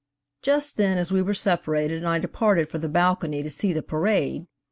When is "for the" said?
2.67-2.89